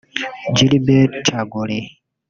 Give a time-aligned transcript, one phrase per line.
[0.55, 1.79] Gilbert Chagoury